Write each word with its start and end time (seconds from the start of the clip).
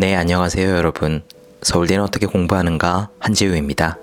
네, 0.00 0.16
안녕하세요, 0.16 0.76
여러분. 0.76 1.22
서울대는 1.60 2.02
어떻게 2.02 2.24
공부하는가? 2.24 3.10
한지우입니다. 3.18 3.98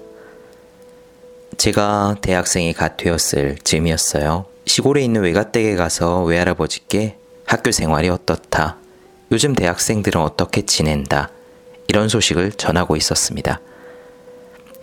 제가 1.58 2.18
대학생이 2.22 2.74
갓 2.74 2.98
되었을 2.98 3.58
즈음이었어요. 3.64 4.46
시골에 4.68 5.02
있는 5.02 5.24
외가댁에 5.24 5.76
가서 5.76 6.22
외할아버지께 6.22 7.18
학교 7.48 7.72
생활이 7.72 8.10
어떻다. 8.10 8.78
요즘 9.32 9.56
대학생들은 9.56 10.22
어떻게 10.22 10.62
지낸다. 10.62 11.32
이런 11.88 12.10
소식을 12.10 12.52
전하고 12.52 12.96
있었습니다. 12.96 13.60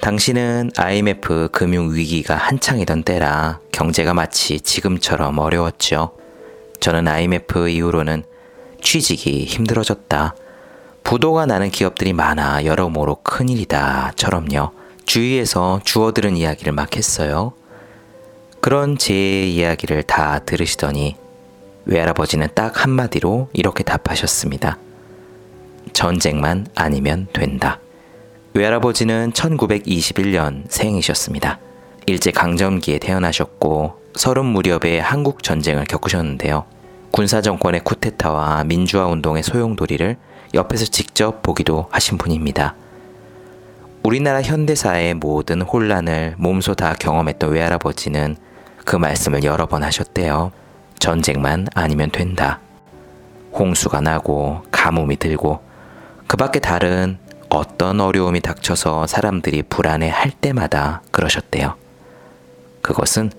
당시는 0.01 0.73
IMF 0.77 1.51
금융위기가 1.53 2.35
한창이던 2.35 3.05
때라 3.05 3.61
경제가 3.71 4.15
마치 4.15 4.61
지금처럼 4.61 5.39
어려웠죠. 5.39 6.17
저는 6.81 7.07
IMF 7.07 7.69
이후로는 7.69 8.25
취직이 8.83 9.45
힘들어졌다. 9.45 10.35
부도가 11.05 11.45
나는 11.45 11.71
기업들이 11.71 12.15
많아 12.15 12.65
여러모로 12.65 13.17
큰일이다. 13.23 14.13
처럼요. 14.17 14.73
주위에서 15.05 15.81
주워들은 15.85 16.37
이야기를 16.37 16.73
막 16.73 16.97
했어요. 16.97 17.53
그런 18.61 18.97
제 18.97 19.45
이야기를 19.45 20.05
다 20.05 20.39
들으시더니 20.39 21.17
외할아버지는 21.85 22.49
딱 22.55 22.83
한마디로 22.83 23.51
이렇게 23.53 23.85
답하셨습니다. 23.85 24.79
전쟁만 25.93 26.69
아니면 26.75 27.29
된다. 27.35 27.79
외할아버지는 28.55 29.33
1921년 29.33 30.65
생이셨습니다. 30.71 31.59
일제강점기에 32.07 32.99
태어나셨고 32.99 34.01
서른 34.15 34.47
무렵에 34.47 35.01
한국 35.01 35.43
전쟁을 35.43 35.85
겪으셨는데요. 35.85 36.65
군사 37.15 37.41
정권의 37.41 37.83
쿠데타와 37.85 38.65
민주화 38.65 39.07
운동의 39.07 39.45
소용돌이를 39.45 40.17
옆에서 40.53 40.85
직접 40.87 41.45
보기도 41.45 41.87
하신 41.93 42.19
분입니다. 42.19 42.75
우리나라 44.03 44.43
현대사의 44.43 45.15
모든 45.15 45.63
혼란을 45.63 46.35
몸소 46.39 46.75
다 46.75 46.97
경험했던 46.99 47.53
외할아버지는 47.53 48.37
그 48.85 48.97
말씀을 48.97 49.45
여러 49.45 49.67
번 49.67 49.85
하셨대요. 49.85 50.51
전쟁만 50.99 51.69
아니면 51.73 52.11
된다. 52.11 52.59
홍수가 53.53 54.01
나고 54.01 54.63
가뭄이 54.73 55.15
들고 55.15 55.61
그 56.27 56.37
밖에 56.37 56.59
다른 56.59 57.19
어떤 57.49 58.01
어려움이 58.01 58.41
닥쳐서 58.41 59.07
사람들이 59.07 59.63
불안해 59.63 60.09
할 60.09 60.33
때마다 60.33 61.01
그러셨대요. 61.13 61.77
그것은 62.83 63.31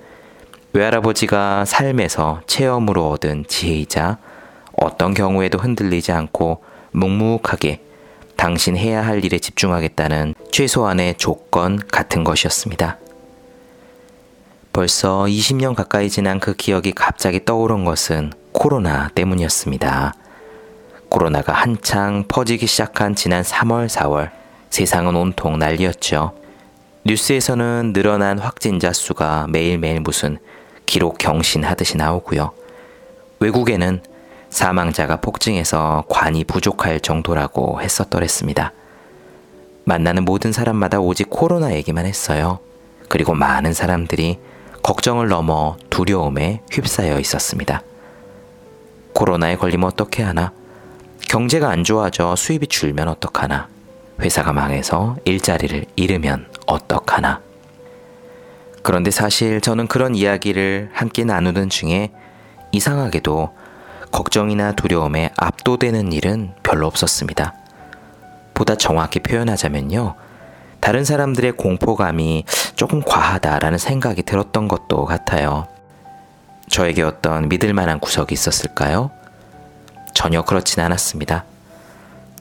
외할아버지가 0.76 1.64
삶에서 1.64 2.42
체험으로 2.48 3.10
얻은 3.12 3.46
지혜이자 3.48 4.18
어떤 4.74 5.14
경우에도 5.14 5.58
흔들리지 5.58 6.12
않고 6.12 6.64
묵묵하게 6.92 7.80
당신 8.36 8.76
해야 8.76 9.06
할 9.06 9.24
일에 9.24 9.40
집중하겠다는 9.40 10.36
최소한의 10.52 11.16
조건 11.18 11.78
같은 11.78 12.26
것이었습니다. 12.26 12.98
벌써 14.74 15.24
20년 15.24 15.76
가까이 15.76 16.10
지난 16.10 16.42
그 16.42 16.54
기억이 16.54 16.92
갑자기 16.92 17.46
떠오른 17.46 17.86
것은 17.86 18.34
코로나 18.52 19.08
때문이었습니다. 19.16 20.14
코로나가 21.08 21.54
한창 21.54 22.26
퍼지기 22.28 22.68
시작한 22.68 23.16
지난 23.16 23.44
3월, 23.44 23.88
4월, 23.88 24.32
세상은 24.70 25.16
온통 25.16 25.58
난리였죠. 25.58 26.34
뉴스에서는 27.06 27.94
늘어난 27.94 28.40
확진자 28.40 28.92
수가 28.92 29.48
매일매일 29.48 30.02
무슨 30.02 30.38
기록 30.86 31.18
경신하듯이 31.18 31.98
나오고요. 31.98 32.52
외국에는 33.40 34.02
사망자가 34.50 35.18
폭증해서 35.18 36.06
관이 36.08 36.44
부족할 36.46 37.00
정도라고 37.00 37.82
했었더랬습니다. 37.82 38.72
만나는 39.84 40.26
모든 40.26 40.52
사람마다 40.52 41.00
오직 41.00 41.30
코로나 41.30 41.74
얘기만 41.74 42.06
했어요. 42.06 42.60
그리고 43.10 43.34
많은 43.34 43.74
사람들이 43.74 44.40
걱정을 44.82 45.28
넘어 45.28 45.78
두려움에 45.90 46.62
휩싸여 46.72 47.20
있었습니다. 47.20 47.82
코로나에 49.14 49.56
걸리면 49.58 49.88
어떻게 49.88 50.24
하나? 50.24 50.52
경제가 51.30 51.70
안 51.70 51.84
좋아져 51.84 52.36
수입이 52.36 52.68
줄면 52.68 53.08
어떡하나? 53.08 53.68
회사가 54.20 54.54
망해서 54.54 55.18
일자리를 55.26 55.86
잃으면 55.96 56.48
어떡하나? 56.66 57.42
그런데 58.86 59.10
사실 59.10 59.62
저는 59.62 59.88
그런 59.88 60.14
이야기를 60.14 60.92
함께 60.94 61.24
나누는 61.24 61.70
중에 61.70 62.12
이상하게도 62.72 63.52
걱정이나 64.12 64.74
두려움에 64.74 65.32
압도되는 65.38 66.14
일은 66.14 66.54
별로 66.62 66.86
없었습니다. 66.86 67.56
보다 68.54 68.76
정확히 68.76 69.22
표현하자면요. 69.22 70.14
다른 70.82 71.04
사람들의 71.04 71.54
공포감이 71.54 72.46
조금 72.76 73.02
과하다라는 73.02 73.80
생각이 73.80 74.22
들었던 74.22 74.68
것도 74.68 75.06
같아요. 75.06 75.68
저에게 76.70 77.02
어떤 77.02 77.50
믿을 77.50 77.74
만한 77.74 78.00
구석이 78.00 78.36
있었을까요? 78.36 79.10
전혀 80.14 80.44
그렇진 80.44 80.84
않았습니다. 80.84 81.44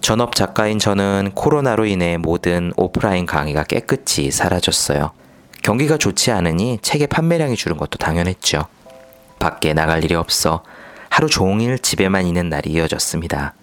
전업 0.02 0.34
작가인 0.34 0.78
저는 0.78 1.30
코로나로 1.34 1.86
인해 1.86 2.18
모든 2.18 2.70
오프라인 2.76 3.24
강의가 3.24 3.64
깨끗이 3.64 4.30
사라졌어요. 4.30 5.23
경기가 5.64 5.96
좋지 5.96 6.30
않으니 6.30 6.78
책의 6.82 7.06
판매량이 7.06 7.56
줄은 7.56 7.78
것도 7.78 7.96
당연했죠. 7.96 8.66
밖에 9.38 9.72
나갈 9.72 10.04
일이 10.04 10.14
없어 10.14 10.62
하루 11.08 11.26
종일 11.26 11.78
집에만 11.78 12.26
있는 12.26 12.50
날이 12.50 12.70
이어졌습니다. 12.70 13.54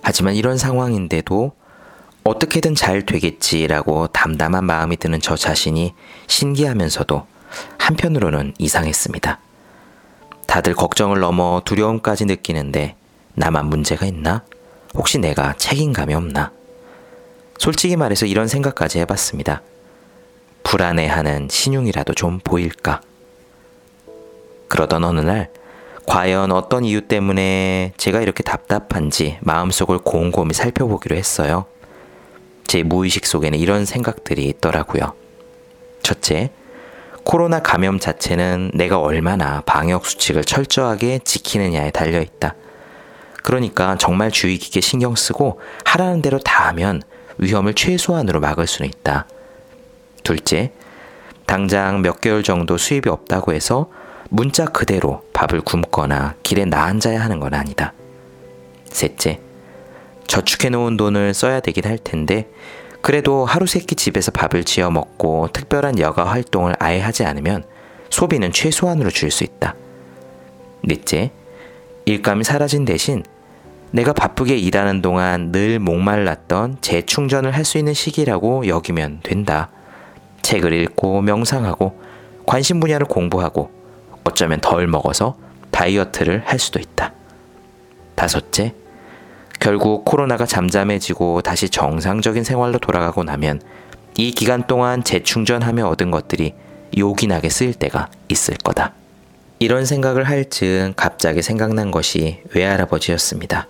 하지만 0.00 0.36
이런 0.36 0.56
상황인데도 0.56 1.50
어떻게든 2.22 2.76
잘 2.76 3.04
되겠지라고 3.04 4.06
담담한 4.08 4.64
마음이 4.64 4.96
드는 4.96 5.20
저 5.20 5.34
자신이 5.34 5.92
신기하면서도 6.28 7.26
한편으로는 7.78 8.54
이상했습니다. 8.58 9.40
다들 10.46 10.74
걱정을 10.74 11.18
넘어 11.18 11.62
두려움까지 11.64 12.26
느끼는데 12.26 12.94
나만 13.34 13.66
문제가 13.66 14.06
있나? 14.06 14.44
혹시 14.94 15.18
내가 15.18 15.54
책임감이 15.54 16.14
없나? 16.14 16.52
솔직히 17.58 17.96
말해서 17.96 18.24
이런 18.24 18.46
생각까지 18.46 19.00
해봤습니다. 19.00 19.62
불안해하는 20.74 21.46
신용이라도 21.52 22.14
좀 22.14 22.40
보일까? 22.42 23.00
그러던 24.66 25.04
어느 25.04 25.20
날 25.20 25.48
과연 26.04 26.50
어떤 26.50 26.84
이유 26.84 27.02
때문에 27.02 27.92
제가 27.96 28.20
이렇게 28.20 28.42
답답한지 28.42 29.38
마음속을 29.42 29.98
곰곰이 29.98 30.52
살펴보기로 30.52 31.14
했어요. 31.14 31.66
제 32.66 32.82
무의식 32.82 33.24
속에는 33.24 33.56
이런 33.56 33.84
생각들이 33.84 34.46
있더라고요. 34.46 35.12
첫째, 36.02 36.50
코로나 37.22 37.62
감염 37.62 38.00
자체는 38.00 38.72
내가 38.74 38.98
얼마나 38.98 39.60
방역 39.60 40.04
수칙을 40.06 40.42
철저하게 40.42 41.20
지키느냐에 41.22 41.92
달려 41.92 42.20
있다. 42.20 42.56
그러니까 43.44 43.96
정말 43.96 44.32
주의 44.32 44.58
깊게 44.58 44.80
신경 44.80 45.14
쓰고 45.14 45.60
하라는 45.84 46.20
대로 46.20 46.40
다 46.40 46.66
하면 46.70 47.00
위험을 47.38 47.74
최소한으로 47.74 48.40
막을 48.40 48.66
수는 48.66 48.88
있다. 48.88 49.28
둘째, 50.24 50.72
당장 51.46 52.02
몇 52.02 52.20
개월 52.20 52.42
정도 52.42 52.76
수입이 52.76 53.08
없다고 53.08 53.52
해서 53.52 53.90
문자 54.30 54.64
그대로 54.64 55.22
밥을 55.34 55.60
굶거나 55.60 56.34
길에 56.42 56.64
나 56.64 56.84
앉아야 56.84 57.20
하는 57.22 57.38
건 57.38 57.54
아니다. 57.54 57.92
셋째, 58.86 59.40
저축해 60.26 60.70
놓은 60.70 60.96
돈을 60.96 61.34
써야 61.34 61.60
되긴 61.60 61.84
할 61.86 61.98
텐데, 61.98 62.48
그래도 63.02 63.44
하루 63.44 63.66
세 63.66 63.80
끼 63.80 63.94
집에서 63.94 64.30
밥을 64.30 64.64
지어 64.64 64.90
먹고 64.90 65.48
특별한 65.52 65.98
여가 65.98 66.24
활동을 66.24 66.74
아예 66.78 67.00
하지 67.00 67.24
않으면 67.24 67.64
소비는 68.08 68.50
최소한으로 68.52 69.10
줄 69.10 69.30
수 69.30 69.44
있다. 69.44 69.74
넷째, 70.82 71.30
일감이 72.06 72.44
사라진 72.44 72.86
대신 72.86 73.22
내가 73.90 74.14
바쁘게 74.14 74.56
일하는 74.56 75.02
동안 75.02 75.52
늘 75.52 75.78
목말랐던 75.78 76.78
재충전을 76.80 77.52
할 77.52 77.64
수 77.66 77.76
있는 77.76 77.92
시기라고 77.92 78.66
여기면 78.66 79.20
된다. 79.22 79.70
책을 80.44 80.72
읽고 80.72 81.22
명상하고 81.22 81.98
관심 82.46 82.78
분야를 82.78 83.06
공부하고 83.06 83.70
어쩌면 84.22 84.60
덜 84.60 84.86
먹어서 84.86 85.36
다이어트를 85.72 86.42
할 86.44 86.58
수도 86.60 86.78
있다. 86.78 87.12
다섯째, 88.14 88.74
결국 89.58 90.04
코로나가 90.04 90.46
잠잠해지고 90.46 91.42
다시 91.42 91.68
정상적인 91.68 92.44
생활로 92.44 92.78
돌아가고 92.78 93.24
나면 93.24 93.60
이 94.16 94.30
기간 94.30 94.66
동안 94.66 95.02
재충전하며 95.02 95.88
얻은 95.88 96.10
것들이 96.10 96.54
요긴하게 96.96 97.48
쓰일 97.48 97.74
때가 97.74 98.10
있을 98.28 98.56
거다. 98.58 98.92
이런 99.58 99.86
생각을 99.86 100.24
할 100.24 100.48
즈음 100.50 100.92
갑자기 100.94 101.42
생각난 101.42 101.90
것이 101.90 102.42
외할아버지였습니다. 102.54 103.66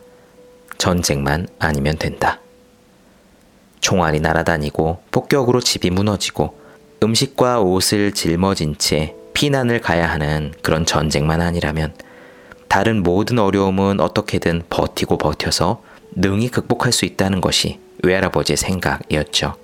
전쟁만 0.77 1.47
아니면 1.59 1.97
된다. 1.97 2.41
총알이 3.81 4.21
날아다니고 4.21 5.03
폭격으로 5.11 5.61
집이 5.61 5.91
무너지고 5.91 6.64
음식과 7.05 7.61
옷을 7.61 8.13
짊어진 8.13 8.77
채 8.79 9.15
피난을 9.35 9.83
가야 9.83 10.09
하는 10.09 10.55
그런 10.63 10.87
전쟁만 10.87 11.43
아니라면 11.43 11.93
다른 12.67 13.03
모든 13.03 13.39
어려움은 13.39 14.01
어떻게든 14.01 14.63
버티고 14.71 15.19
버텨서 15.19 15.83
능히 16.13 16.49
극복할 16.49 16.93
수 16.93 17.05
있다는 17.05 17.43
것이 17.43 17.79
외할아버지의 18.03 18.57
생각이었죠. 18.57 19.55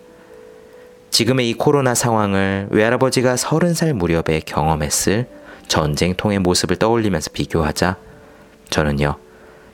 지금의 1.11 1.49
이 1.49 1.55
코로나 1.55 1.95
상황을 1.95 2.69
외할아버지가 2.71 3.37
서른 3.37 3.73
살 3.73 3.95
무렵에 3.95 4.41
경험했을 4.45 5.27
전쟁통의 5.67 6.41
모습을 6.41 6.77
떠올리면서 6.77 7.31
비교하자 7.33 7.97
저는요, 8.69 9.17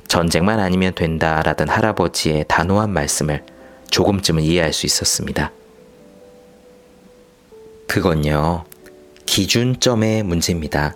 전쟁만 0.06 0.60
아니면 0.60 0.94
된다라던 0.94 1.68
할아버지의 1.68 2.44
단호한 2.46 2.90
말씀을 2.90 3.44
조금쯤은 3.90 4.44
이해할 4.44 4.72
수 4.72 4.86
있었습니다. 4.86 5.50
그건요, 7.96 8.64
기준점의 9.25 10.22
문제입니다. 10.22 10.94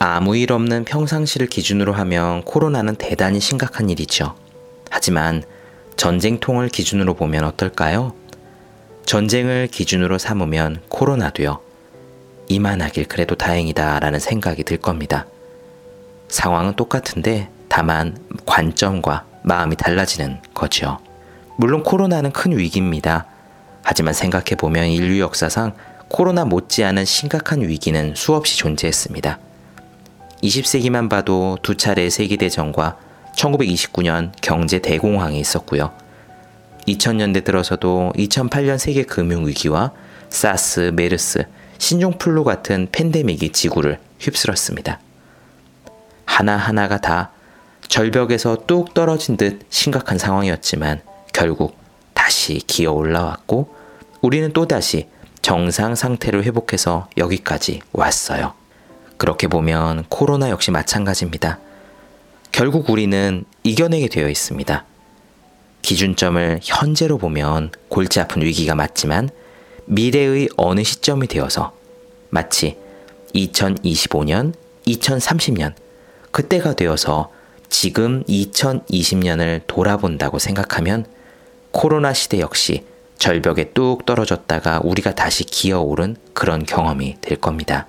아무 0.00 0.36
일 0.36 0.50
없는 0.50 0.84
평상시를 0.84 1.46
기준으로 1.46 1.92
하면 1.92 2.42
코로나는 2.42 2.96
대단히 2.96 3.38
심각한 3.38 3.88
일이죠. 3.88 4.34
하지만 4.90 5.44
전쟁통을 5.96 6.70
기준으로 6.70 7.14
보면 7.14 7.44
어떨까요? 7.44 8.14
전쟁을 9.04 9.68
기준으로 9.68 10.18
삼으면 10.18 10.82
코로나도요. 10.88 11.60
이만하길 12.48 13.04
그래도 13.06 13.36
다행이다 13.36 14.00
라는 14.00 14.18
생각이 14.18 14.64
들 14.64 14.78
겁니다. 14.78 15.26
상황은 16.26 16.74
똑같은데 16.74 17.48
다만 17.68 18.18
관점과 18.44 19.24
마음이 19.44 19.76
달라지는 19.76 20.40
거죠. 20.52 20.98
물론 21.56 21.84
코로나는 21.84 22.32
큰 22.32 22.58
위기입니다. 22.58 23.35
하지만 23.88 24.14
생각해보면 24.14 24.88
인류 24.88 25.20
역사상 25.20 25.72
코로나 26.08 26.44
못지않은 26.44 27.04
심각한 27.04 27.60
위기는 27.62 28.14
수없이 28.16 28.58
존재했습니다. 28.58 29.38
20세기만 30.42 31.08
봐도 31.08 31.56
두 31.62 31.76
차례 31.76 32.10
세계대전과 32.10 32.98
1929년 33.36 34.32
경제 34.42 34.80
대공황이 34.80 35.38
있었고요. 35.38 35.92
2000년대 36.88 37.44
들어서도 37.44 38.12
2008년 38.16 38.76
세계 38.76 39.04
금융위기와 39.04 39.92
사스, 40.30 40.90
메르스, 40.92 41.46
신종플루 41.78 42.42
같은 42.42 42.88
팬데믹이 42.90 43.52
지구를 43.52 44.00
휩쓸었습니다. 44.18 44.98
하나하나가 46.24 46.98
다 46.98 47.30
절벽에서 47.86 48.64
뚝 48.66 48.94
떨어진 48.94 49.36
듯 49.36 49.64
심각한 49.70 50.18
상황이었지만 50.18 51.02
결국 51.32 51.78
다시 52.14 52.54
기어 52.66 52.90
올라왔고 52.90 53.75
우리는 54.26 54.52
또다시 54.52 55.06
정상 55.40 55.94
상태로 55.94 56.42
회복해서 56.42 57.08
여기까지 57.16 57.80
왔어요. 57.92 58.54
그렇게 59.18 59.46
보면 59.46 60.04
코로나 60.08 60.50
역시 60.50 60.72
마찬가지입니다. 60.72 61.60
결국 62.50 62.90
우리는 62.90 63.44
이겨내게 63.62 64.08
되어 64.08 64.28
있습니다. 64.28 64.84
기준점을 65.82 66.58
현재로 66.60 67.18
보면 67.18 67.70
골치 67.88 68.18
아픈 68.18 68.42
위기가 68.42 68.74
맞지만 68.74 69.28
미래의 69.84 70.48
어느 70.56 70.82
시점이 70.82 71.28
되어서 71.28 71.72
마치 72.30 72.76
2025년, 73.32 74.54
2030년, 74.88 75.72
그때가 76.32 76.74
되어서 76.74 77.30
지금 77.68 78.24
2020년을 78.24 79.60
돌아본다고 79.68 80.40
생각하면 80.40 81.06
코로나 81.70 82.12
시대 82.12 82.40
역시 82.40 82.84
절벽에 83.18 83.72
뚝 83.72 84.06
떨어졌다가 84.06 84.80
우리가 84.84 85.14
다시 85.14 85.44
기어오른 85.44 86.16
그런 86.32 86.64
경험이 86.64 87.16
될 87.20 87.38
겁니다. 87.38 87.86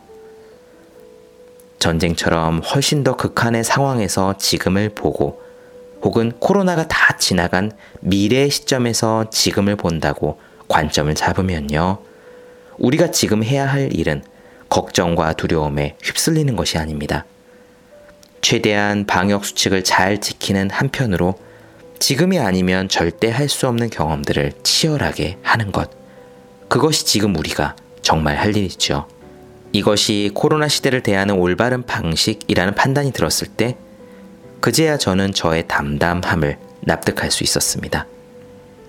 전쟁처럼 1.80 2.60
훨씬 2.60 3.04
더 3.04 3.16
극한의 3.16 3.64
상황에서 3.64 4.38
지금을 4.38 4.90
보고 4.90 5.42
혹은 6.02 6.32
코로나가 6.40 6.88
다 6.88 7.18
지나간 7.18 7.72
미래 8.00 8.50
시점에서 8.50 9.30
지금을 9.30 9.76
본다고 9.76 10.40
관점을 10.68 11.14
잡으면요. 11.14 12.00
우리가 12.78 13.12
지금 13.12 13.44
해야 13.44 13.66
할 13.66 13.94
일은 13.94 14.24
걱정과 14.70 15.34
두려움에 15.34 15.98
휩쓸리는 16.02 16.56
것이 16.56 16.78
아닙니다. 16.78 17.26
최대한 18.42 19.06
방역 19.06 19.46
수칙을 19.46 19.84
잘 19.84 20.20
지키는 20.22 20.70
한편으로 20.70 21.36
지금이 22.00 22.40
아니면 22.40 22.90
절대 22.90 23.30
할 23.32 23.50
수 23.50 23.68
없는 23.68 23.90
경험들을 23.90 24.54
치열하게 24.64 25.38
하는 25.42 25.72
것. 25.72 25.90
그것이 26.68 27.06
지금 27.06 27.36
우리가 27.36 27.76
정말 28.02 28.38
할 28.38 28.56
일이죠. 28.56 29.08
이것이 29.72 30.32
코로나 30.34 30.68
시대를 30.68 31.02
대하는 31.02 31.36
올바른 31.36 31.84
방식이라는 31.84 32.76
판단이 32.76 33.12
들었을 33.14 33.48
때 33.48 33.78
그제야 34.60 34.98
저는 34.98 35.34
저의 35.34 35.68
담담함을 35.68 36.58
납득할 36.82 37.32
수 37.32 37.44
있었습니다. 37.44 38.06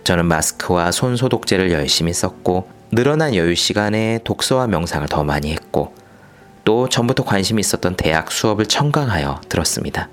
저는 0.04 0.26
마스크와 0.26 0.90
손 0.92 1.16
소독제를 1.16 1.70
열심히 1.72 2.12
썼고 2.12 2.68
늘어난 2.90 3.34
여유 3.34 3.54
시간에 3.54 4.20
독서와 4.24 4.66
명상을 4.66 5.06
더 5.08 5.24
많이 5.24 5.52
했고 5.52 5.94
또 6.64 6.88
전부터 6.88 7.24
관심이 7.24 7.60
있었던 7.60 7.96
대학 7.96 8.32
수업을 8.32 8.66
청강하여 8.66 9.42
들었습니다. 9.48 10.08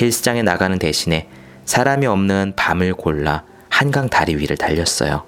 헬스장에 0.00 0.42
나가는 0.42 0.78
대신에 0.78 1.28
사람이 1.70 2.04
없는 2.04 2.54
밤을 2.56 2.94
골라 2.94 3.44
한강 3.68 4.08
다리 4.08 4.34
위를 4.34 4.56
달렸어요. 4.56 5.22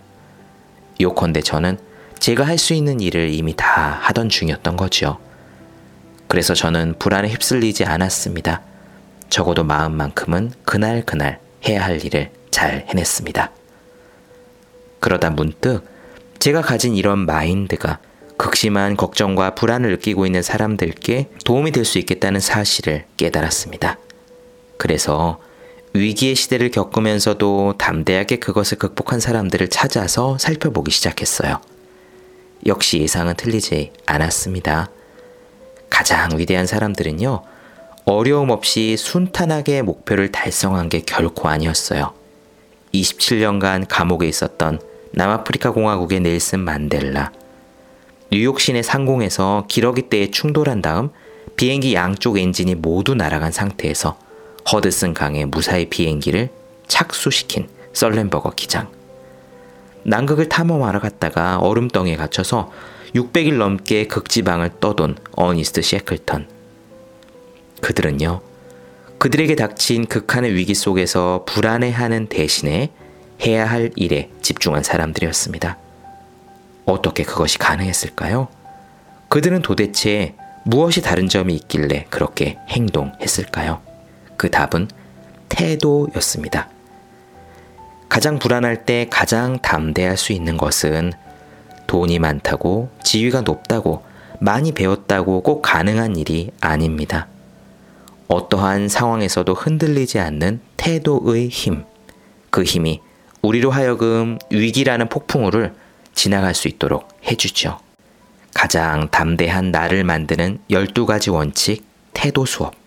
요컨대 1.01 1.41
저는 1.43 1.79
제가 2.19 2.45
할 2.45 2.59
수 2.59 2.75
있는 2.75 2.99
일을 3.01 3.31
이미 3.33 3.55
다 3.57 3.97
하던 4.03 4.29
중이었던 4.29 4.77
거죠. 4.77 5.19
그래서 6.27 6.53
저는 6.53 6.97
불안에 6.99 7.29
휩쓸리지 7.29 7.85
않았습니다. 7.85 8.61
적어도 9.31 9.63
마음만큼은 9.63 10.51
그날 10.65 11.05
그날 11.07 11.39
해야 11.69 11.85
할 11.85 12.05
일을 12.05 12.33
잘 12.51 12.87
해냈습니다. 12.89 13.53
그러다 14.99 15.31
문득 15.31 15.85
제가 16.41 16.61
가진 16.61 16.97
이런 16.97 17.21
마인드가 17.21 18.01
극심한 18.37 18.97
걱정과 18.97 19.55
불안을 19.55 19.91
느끼고 19.93 20.27
있는 20.27 20.43
사람들께 20.43 21.29
도움이 21.45 21.71
될 21.71 21.85
수 21.85 22.01
있겠다는 22.01 22.41
사실을 22.41 23.05
깨달았습니다. 23.17 23.97
그래서 24.77 25.39
위기의 25.95 26.35
시대를 26.35 26.71
겪으면서도 26.71 27.75
담대하게 27.77 28.37
그것을 28.37 28.79
극복한 28.79 29.21
사람들을 29.21 29.69
찾아서 29.69 30.39
살펴보기 30.39 30.91
시작했어요. 30.91 31.61
역시 32.67 32.99
예상은 32.99 33.35
틀리지 33.37 33.93
않았습니다. 34.07 34.89
가장 35.91 36.39
위대한 36.39 36.67
사람들은요, 36.67 37.43
어려움 38.07 38.51
없이 38.51 38.97
순탄하게 38.97 39.83
목표를 39.83 40.33
달성한 40.33 40.89
게 40.89 41.03
결코 41.03 41.49
아니었어요. 41.49 42.15
27년간 42.95 43.87
감옥에 43.89 44.27
있었던 44.27 44.81
남아프리카 45.13 45.73
공화국의 45.73 46.21
넬슨 46.21 46.61
만델라, 46.61 47.33
뉴욕 48.31 48.59
시내 48.61 48.83
상공에서 48.83 49.67
기러기 49.69 50.09
때에 50.09 50.31
충돌한 50.31 50.81
다음 50.81 51.11
비행기 51.57 51.95
양쪽 51.95 52.39
엔진이 52.39 52.77
모두 52.77 53.15
날아간 53.15 53.53
상태에서 53.53 54.17
허드슨 54.71 55.15
강에 55.15 55.45
무사히 55.45 55.87
비행기를 55.87 56.51
착수시킨 56.87 57.69
썰렌버거 57.93 58.53
기장. 58.57 58.91
남극을 60.05 60.49
탐험하러 60.49 61.01
갔다가 61.01 61.59
얼음덩이에 61.59 62.17
갇혀서 62.17 62.71
600일 63.15 63.55
넘게 63.59 64.07
극지방을 64.07 64.81
떠돈 64.81 65.17
어니스트 65.37 65.83
셰클턴. 65.83 66.49
그들은요, 67.81 68.41
그들에게 69.19 69.55
닥친 69.55 70.07
극한의 70.07 70.55
위기 70.55 70.75
속에서 70.75 71.45
불안해하는 71.47 72.27
대신에 72.29 72.91
해야 73.45 73.67
할 73.67 73.91
일에 73.97 74.31
집중한 74.41 74.83
사람들이었습니다. 74.83 75.79
어떻게 76.87 77.23
그것이 77.23 77.59
가능했을까요? 77.59 78.49
그들은 79.29 79.63
도대체 79.63 80.35
무엇이 80.65 81.03
다른 81.03 81.29
점이 81.29 81.55
있길래 81.55 82.07
그렇게 82.11 82.59
행동했을까요? 82.69 83.92
그 84.43 84.51
답은 84.51 84.89
태도였습니다. 85.49 86.69
가장 88.09 88.41
불안할 88.41 88.85
때 88.85 89.07
가장 89.09 89.61
담대할 89.63 90.17
수 90.17 90.33
있는 90.33 90.57
것은 90.57 91.13
돈이 91.87 92.19
많다고 92.19 92.91
지위가 93.05 93.43
높다고 93.43 94.03
많이 94.41 94.73
배웠다고 94.73 95.43
꼭 95.43 95.63
가능한 95.63 96.17
일이 96.17 96.51
아닙니다. 96.61 97.29
어떠한 98.27 98.89
상황에서도 98.89 99.55
흔들리지 99.55 100.19
않는 100.19 100.61
태도의 100.77 101.49
힘. 101.49 101.85
그 102.51 102.65
힘이 102.65 103.01
우리로 103.43 103.71
하여금 103.71 104.41
위기라는 104.51 105.09
폭풍우를 105.09 105.73
지나갈 106.17 106.57
수 106.57 106.67
있도록 106.67 107.07
해주죠. 107.31 107.79
가장 108.55 109.09
담대한 109.09 109.71
나를 109.71 110.03
만드는 110.03 110.59
12가지 110.69 111.33
원칙 111.33 111.87
태도 112.13 112.45
수업. 112.45 112.82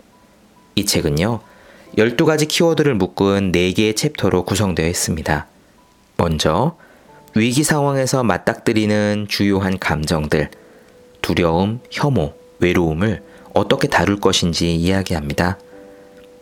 이 0.76 0.86
책은요, 0.86 1.40
12가지 1.98 2.48
키워드를 2.50 2.96
묶은 2.96 3.54
4개의 3.54 3.96
챕터로 3.96 4.44
구성되어 4.44 4.88
있습니다. 4.88 5.48
먼저, 6.18 6.76
위기 7.34 7.64
상황에서 7.64 8.24
맞닥뜨리는 8.24 9.28
주요한 9.30 9.80
감정들, 9.80 10.50
두려움, 11.22 11.80
혐오, 11.92 12.34
외로움을 12.60 13.24
어떻게 13.54 13.88
다룰 13.88 14.20
것인지 14.20 14.76
이야기합니다. 14.76 15.58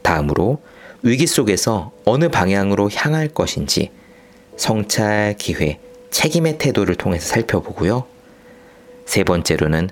다음으로, 0.02 0.62
위기 1.04 1.28
속에서 1.28 1.92
어느 2.04 2.30
방향으로 2.30 2.90
향할 2.90 3.28
것인지 3.28 3.92
성찰, 4.58 5.36
기회, 5.38 5.80
책임의 6.10 6.58
태도를 6.58 6.96
통해서 6.96 7.28
살펴보고요. 7.28 8.06
세 9.06 9.24
번째로는 9.24 9.92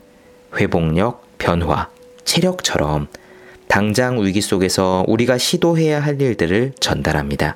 회복력, 0.55 1.37
변화, 1.37 1.89
체력처럼 2.23 3.07
당장 3.71 4.21
위기 4.21 4.41
속에서 4.41 5.05
우리가 5.07 5.37
시도해야 5.37 6.01
할 6.01 6.21
일들을 6.21 6.73
전달합니다. 6.81 7.55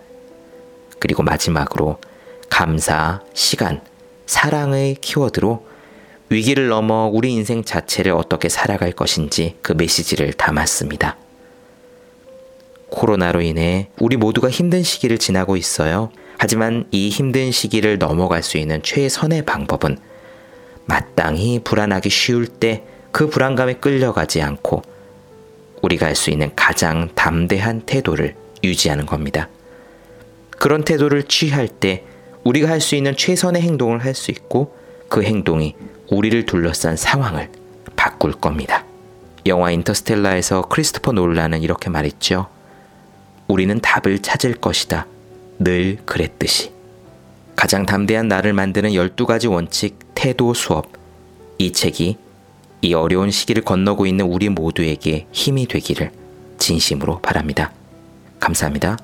그리고 0.98 1.24
마지막으로 1.24 1.98
감사, 2.50 3.20
시간, 3.34 3.82
사랑의 4.26 4.96
키워드로 4.96 5.66
위기를 6.30 6.70
넘어 6.70 7.12
우리 7.12 7.34
인생 7.34 7.66
자체를 7.66 8.14
어떻게 8.14 8.48
살아갈 8.48 8.94
것인지 8.94 9.58
그 9.62 9.74
메시지를 9.74 10.32
담았습니다. 10.32 11.18
코로나로 12.92 13.42
인해 13.42 13.90
우리 14.00 14.16
모두가 14.16 14.50
힘든 14.50 14.84
시기를 14.84 15.18
지나고 15.18 15.58
있어요. 15.58 16.12
하지만 16.38 16.88
이 16.92 17.10
힘든 17.10 17.52
시기를 17.52 18.00
넘어갈 18.00 18.42
수 18.42 18.58
있는 18.58 18.82
최선의 18.84 19.44
방법은 19.44 19.98
마땅히 20.86 21.60
불안하기 21.62 22.10
쉬울 22.10 22.48
때 22.48 22.86
그 23.16 23.30
불안감에 23.30 23.76
끌려가지 23.76 24.42
않고 24.42 24.82
우리가 25.86 26.08
할 26.08 26.16
수 26.16 26.32
있는 26.32 26.52
가장 26.56 27.10
담대한 27.14 27.82
태도를 27.82 28.36
유지하는 28.64 29.06
겁니다. 29.06 29.50
그런 30.58 30.84
태도를 30.84 31.24
취할 31.24 31.68
때 31.68 32.04
우리가 32.44 32.70
할 32.70 32.82
수 32.82 32.96
있는 32.96 33.16
최선의 33.16 33.62
행동을 33.62 34.04
할 34.04 34.16
수 34.16 34.32
있고 34.32 34.76
그 35.10 35.22
행동이 35.22 35.76
우리를 36.10 36.46
둘러싼 36.46 36.96
상황을 36.96 37.50
바꿀 37.96 38.32
겁니다. 38.34 38.84
영화 39.46 39.70
인터스텔라에서 39.70 40.64
크리스토퍼 40.64 41.12
놀란은 41.12 41.62
이렇게 41.62 41.90
말했죠. 41.92 42.48
우리는 43.48 43.80
답을 43.80 44.20
찾을 44.20 44.56
것이다. 44.56 45.06
늘 45.60 45.98
그랬듯이. 46.06 46.72
가장 47.56 47.86
담대한 47.86 48.28
나를 48.28 48.54
만드는 48.54 48.90
12가지 48.92 49.52
원칙 49.52 50.00
태도 50.16 50.54
수업. 50.56 50.88
이 51.60 51.72
책이 51.72 52.18
이 52.86 52.94
어려운 52.94 53.32
시기를 53.32 53.64
건너고 53.64 54.06
있는 54.06 54.26
우리 54.26 54.48
모두에게 54.48 55.26
힘이 55.32 55.66
되기를 55.66 56.12
진심으로 56.60 57.20
바랍니다. 57.20 57.72
감사합니다. 58.40 58.98